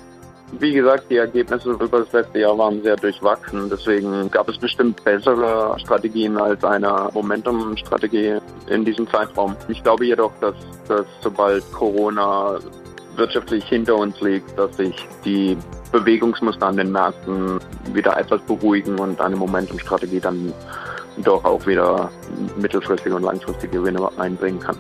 Wie 0.61 0.73
gesagt, 0.73 1.11
die 1.11 1.17
Ergebnisse 1.17 1.71
über 1.71 2.01
das 2.01 2.13
letzte 2.13 2.39
Jahr 2.39 2.57
waren 2.57 2.83
sehr 2.83 2.97
durchwachsen. 2.97 3.69
Deswegen 3.69 4.31
gab 4.31 4.49
es 4.49 4.59
bestimmt 4.59 5.03
bessere 5.03 5.77
Strategien 5.81 6.37
als 6.37 6.63
eine 6.63 7.11
Momentum-Strategie 7.13 8.39
in 8.69 8.85
diesem 8.85 9.09
Zeitraum. 9.09 9.57
Ich 9.69 9.83
glaube 9.83 10.07
jedoch, 10.07 10.33
dass, 10.41 10.55
dass 10.87 11.07
sobald 11.23 11.65
Corona 11.73 12.59
wirtschaftlich 13.17 13.65
hinter 13.65 13.97
uns 13.97 14.21
liegt, 14.21 14.57
dass 14.59 14.77
sich 14.77 14.95
die 15.25 15.57
Bewegungsmuster 15.91 16.67
an 16.67 16.77
den 16.77 16.93
Märkten 16.93 17.59
wieder 17.93 18.17
etwas 18.17 18.41
beruhigen 18.43 18.99
und 18.99 19.21
eine 19.21 19.37
Momentum-Strategie 19.37 20.21
dann 20.21 20.53
doch 21.19 21.45
auch 21.45 21.67
wieder 21.67 22.11
mittelfristige 22.57 23.15
und 23.15 23.23
langfristige 23.23 23.79
Gewinne 23.79 24.09
einbringen 24.19 24.61
kann. 24.61 24.77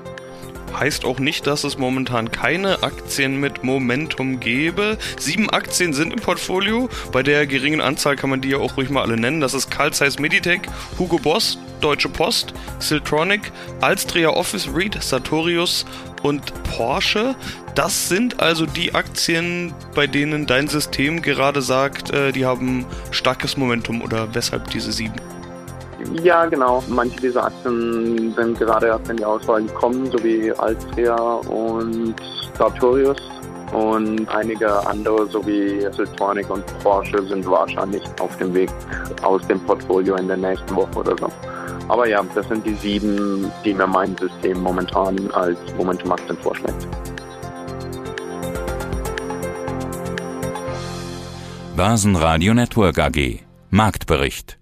Heißt 0.78 1.04
auch 1.04 1.20
nicht, 1.20 1.46
dass 1.46 1.64
es 1.64 1.78
momentan 1.78 2.30
keine 2.30 2.82
Aktien 2.82 3.38
mit 3.38 3.62
Momentum 3.62 4.40
gäbe. 4.40 4.98
Sieben 5.18 5.48
Aktien 5.50 5.92
sind 5.92 6.12
im 6.12 6.20
Portfolio. 6.20 6.88
Bei 7.12 7.22
der 7.22 7.46
geringen 7.46 7.80
Anzahl 7.80 8.16
kann 8.16 8.30
man 8.30 8.40
die 8.40 8.48
ja 8.48 8.58
auch 8.58 8.76
ruhig 8.76 8.90
mal 8.90 9.02
alle 9.02 9.16
nennen. 9.16 9.40
Das 9.40 9.54
ist 9.54 9.70
Carl 9.70 9.92
Zeiss 9.92 10.18
Meditech, 10.18 10.62
Hugo 10.98 11.18
Boss, 11.18 11.58
Deutsche 11.80 12.08
Post, 12.08 12.54
Siltronic, 12.80 13.52
Alstria 13.80 14.30
Office 14.30 14.68
REIT, 14.72 15.02
Sartorius 15.02 15.84
und 16.22 16.52
Porsche. 16.64 17.36
Das 17.74 18.08
sind 18.08 18.40
also 18.40 18.66
die 18.66 18.94
Aktien, 18.94 19.74
bei 19.94 20.06
denen 20.06 20.46
dein 20.46 20.68
System 20.68 21.22
gerade 21.22 21.62
sagt, 21.62 22.10
äh, 22.10 22.32
die 22.32 22.46
haben 22.46 22.86
starkes 23.10 23.56
Momentum 23.56 24.02
oder 24.02 24.34
weshalb 24.34 24.70
diese 24.70 24.92
sieben? 24.92 25.33
Ja, 26.23 26.46
genau. 26.46 26.82
Manche 26.88 27.20
dieser 27.20 27.44
Aktien 27.44 28.32
sind 28.34 28.58
gerade 28.58 28.87
erst 28.87 29.08
in 29.08 29.16
die 29.16 29.25
Auswahl 29.25 29.62
gekommen, 29.62 30.11
so 30.11 30.23
wie 30.23 30.52
Altria 30.52 31.16
und 31.16 32.14
Sartorius. 32.56 33.18
Und 33.73 34.28
einige 34.28 34.87
andere, 34.87 35.26
so 35.26 35.44
wie 35.46 35.80
Siltronic 35.96 36.49
und 36.49 36.64
Porsche, 36.80 37.26
sind 37.26 37.44
wahrscheinlich 37.46 38.02
auf 38.20 38.37
dem 38.37 38.54
Weg 38.54 38.70
aus 39.23 39.44
dem 39.49 39.58
Portfolio 39.61 40.14
in 40.16 40.28
der 40.28 40.37
nächsten 40.37 40.76
Woche 40.76 40.99
oder 40.99 41.16
so. 41.18 41.28
Aber 41.88 42.08
ja, 42.08 42.25
das 42.34 42.46
sind 42.49 42.64
die 42.64 42.75
sieben, 42.75 43.50
die 43.64 43.75
mir 43.75 43.87
mein 43.87 44.16
System 44.16 44.62
momentan 44.62 45.30
als 45.32 45.58
Momentum-Aktien 45.76 46.38
vorschlägt. 46.38 46.87
Börsenradio 51.76 52.54
Network 52.54 52.99
AG 53.00 53.40
Marktbericht 53.70 54.58